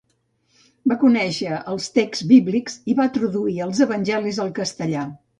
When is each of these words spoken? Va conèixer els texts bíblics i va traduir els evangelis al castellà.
Va 0.91 0.95
conèixer 1.01 1.59
els 1.73 1.89
texts 1.97 2.25
bíblics 2.31 2.77
i 2.93 2.95
va 3.01 3.07
traduir 3.17 3.59
els 3.67 3.83
evangelis 3.87 4.41
al 4.45 4.51
castellà. 4.61 5.05